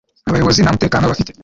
abayobozi 0.29 0.59
nta 0.61 0.73
mutekano 0.75 1.05
bafite 1.11 1.31